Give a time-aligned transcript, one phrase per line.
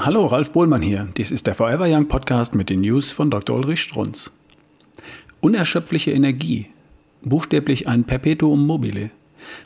[0.00, 1.08] Hallo, Ralf Bohlmann hier.
[1.16, 3.56] Dies ist der Forever Young Podcast mit den News von Dr.
[3.56, 4.30] Ulrich Strunz.
[5.40, 6.66] Unerschöpfliche Energie,
[7.22, 9.10] buchstäblich ein Perpetuum mobile,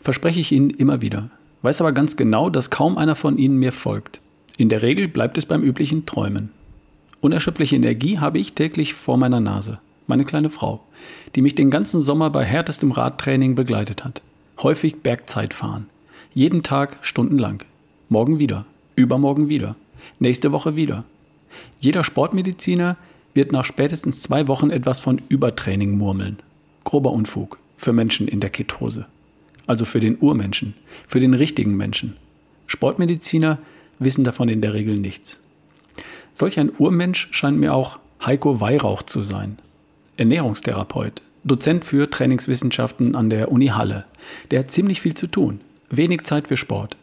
[0.00, 1.30] verspreche ich Ihnen immer wieder,
[1.62, 4.20] weiß aber ganz genau, dass kaum einer von Ihnen mir folgt.
[4.56, 6.50] In der Regel bleibt es beim üblichen Träumen.
[7.20, 10.80] Unerschöpfliche Energie habe ich täglich vor meiner Nase, meine kleine Frau,
[11.34, 14.22] die mich den ganzen Sommer bei härtestem Radtraining begleitet hat.
[14.62, 15.86] Häufig Bergzeit fahren.
[16.34, 17.64] Jeden Tag stundenlang.
[18.08, 18.64] Morgen wieder.
[18.94, 19.74] Übermorgen wieder
[20.18, 21.04] nächste Woche wieder.
[21.80, 22.96] Jeder Sportmediziner
[23.34, 26.38] wird nach spätestens zwei Wochen etwas von Übertraining murmeln.
[26.84, 29.06] Grober Unfug für Menschen in der Ketose.
[29.66, 30.74] Also für den Urmenschen,
[31.06, 32.16] für den richtigen Menschen.
[32.66, 33.58] Sportmediziner
[33.98, 35.40] wissen davon in der Regel nichts.
[36.34, 39.58] Solch ein Urmensch scheint mir auch Heiko Weihrauch zu sein.
[40.16, 44.04] Ernährungstherapeut, Dozent für Trainingswissenschaften an der Uni Halle.
[44.50, 46.96] Der hat ziemlich viel zu tun, wenig Zeit für Sport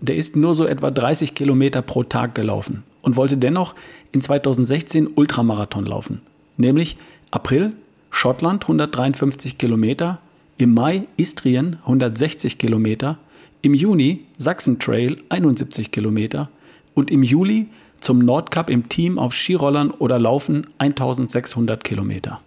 [0.00, 3.74] der ist nur so etwa 30 Kilometer pro Tag gelaufen und wollte dennoch
[4.12, 6.22] in 2016 Ultramarathon laufen.
[6.56, 6.96] Nämlich
[7.30, 7.72] April
[8.10, 10.18] Schottland 153 Kilometer,
[10.56, 13.18] im Mai Istrien 160 Kilometer,
[13.62, 16.48] im Juni Sachsen Trail 71 Kilometer
[16.94, 17.68] und im Juli
[18.00, 22.40] zum Nordcup im Team auf Skirollern oder Laufen 1600 Kilometer.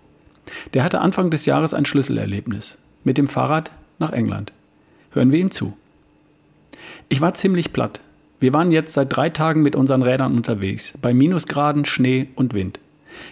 [0.74, 4.54] Der hatte Anfang des Jahres ein Schlüsselerlebnis mit dem Fahrrad nach England.
[5.12, 5.74] Hören wir ihm zu.
[7.12, 8.00] Ich war ziemlich platt.
[8.40, 12.80] Wir waren jetzt seit drei Tagen mit unseren Rädern unterwegs, bei Minusgraden, Schnee und Wind.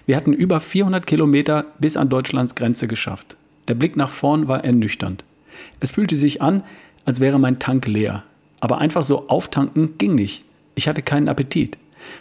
[0.06, 3.38] Wir hatten über 400 Kilometer bis an Deutschlands Grenze geschafft.
[3.70, 5.24] Der Blick nach vorn war ernüchternd.
[5.80, 6.64] Es fühlte sich an,
[7.06, 8.24] als wäre mein Tank leer.
[8.60, 10.44] Aber einfach so auftanken ging nicht.
[10.76, 11.78] Ich hatte keinen Appetit.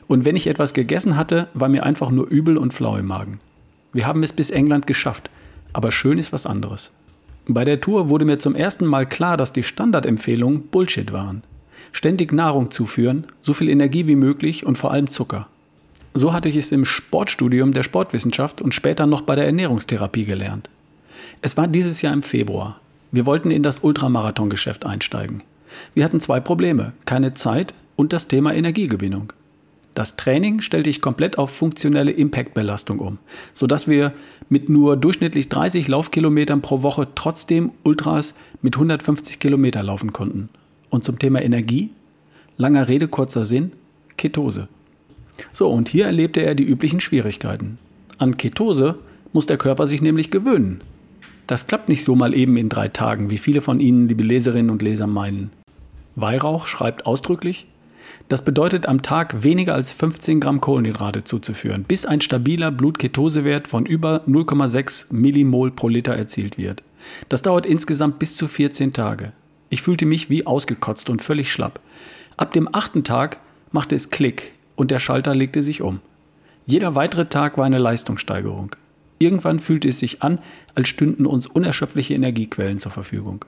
[0.07, 3.41] Und wenn ich etwas gegessen hatte, war mir einfach nur übel und flau im Magen.
[3.93, 5.29] Wir haben es bis England geschafft,
[5.73, 6.93] aber schön ist was anderes.
[7.51, 11.43] Bei der Tour wurde mir zum ersten Mal klar, dass die Standardempfehlungen Bullshit waren.
[11.93, 15.49] Ständig Nahrung zuführen, so viel Energie wie möglich und vor allem Zucker.
[16.13, 20.69] So hatte ich es im Sportstudium der Sportwissenschaft und später noch bei der Ernährungstherapie gelernt.
[21.41, 22.81] Es war dieses Jahr im Februar.
[23.13, 25.43] Wir wollten in das Ultramarathongeschäft einsteigen.
[25.95, 29.33] Wir hatten zwei Probleme, keine Zeit und das Thema Energiegewinnung.
[29.99, 33.19] Das Training stellte ich komplett auf funktionelle Impact-Belastung um,
[33.53, 34.13] sodass wir
[34.49, 40.51] mit nur durchschnittlich 30 Laufkilometern pro Woche trotzdem Ultras mit 150 Kilometer laufen konnten.
[40.89, 41.91] Und zum Thema Energie?
[42.57, 43.73] Langer Rede, kurzer Sinn,
[44.17, 44.69] Ketose.
[45.53, 47.79] So, und hier erlebte er die üblichen Schwierigkeiten.
[48.19, 49.01] An Ketose
[49.33, 50.81] muss der Körper sich nämlich gewöhnen.
[51.49, 54.71] Das klappt nicht so mal eben in drei Tagen, wie viele von Ihnen, liebe Leserinnen
[54.71, 55.51] und Leser, meinen.
[56.15, 57.67] Weihrauch schreibt ausdrücklich,
[58.29, 63.87] das bedeutet am Tag weniger als 15 Gramm Kohlenhydrate zuzuführen, bis ein stabiler Blutketosewert von
[63.87, 66.83] über 0,6 Millimol pro Liter erzielt wird.
[67.31, 69.33] Das dauert insgesamt bis zu 14 Tage.
[69.71, 71.81] Ich fühlte mich wie ausgekotzt und völlig schlapp.
[72.37, 73.39] Ab dem achten Tag
[73.73, 76.01] machte es Klick und der Schalter legte sich um.
[76.67, 78.77] Jeder weitere Tag war eine Leistungssteigerung.
[79.19, 80.39] Irgendwann fühlte es sich an,
[80.75, 83.47] als stünden uns unerschöpfliche Energiequellen zur Verfügung.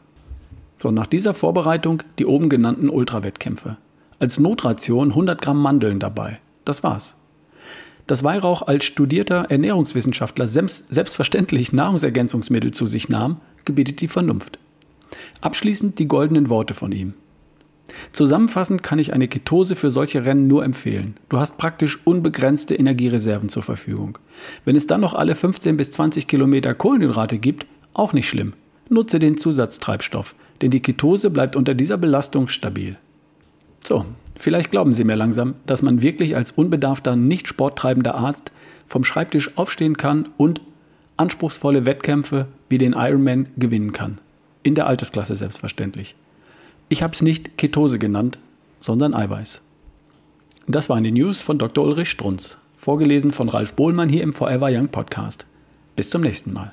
[0.79, 3.77] So, nach dieser Vorbereitung die oben genannten Ultrawettkämpfe
[4.21, 6.39] als Notration 100 Gramm Mandeln dabei.
[6.65, 7.17] Das war's.
[8.07, 14.59] Dass Weihrauch als studierter Ernährungswissenschaftler selbstverständlich Nahrungsergänzungsmittel zu sich nahm, gebietet die Vernunft.
[15.41, 17.15] Abschließend die goldenen Worte von ihm.
[18.13, 21.17] Zusammenfassend kann ich eine Ketose für solche Rennen nur empfehlen.
[21.29, 24.19] Du hast praktisch unbegrenzte Energiereserven zur Verfügung.
[24.65, 28.53] Wenn es dann noch alle 15 bis 20 Kilometer Kohlenhydrate gibt, auch nicht schlimm.
[28.89, 32.97] Nutze den Zusatztreibstoff, denn die Ketose bleibt unter dieser Belastung stabil.
[33.83, 34.05] So,
[34.37, 38.53] vielleicht glauben Sie mir langsam, dass man wirklich als unbedarfter, nicht sporttreibender Arzt
[38.87, 40.61] vom Schreibtisch aufstehen kann und
[41.17, 44.19] anspruchsvolle Wettkämpfe wie den Ironman gewinnen kann.
[44.63, 46.15] In der Altersklasse selbstverständlich.
[46.89, 48.39] Ich habe es nicht Ketose genannt,
[48.81, 49.63] sondern Eiweiß.
[50.67, 51.85] Das waren die News von Dr.
[51.85, 55.47] Ulrich Strunz, vorgelesen von Ralf Bohlmann hier im Forever Young Podcast.
[55.97, 56.73] Bis zum nächsten Mal.